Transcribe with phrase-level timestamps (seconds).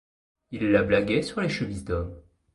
[0.49, 2.19] Il la blaguait sur les chemises d'homme.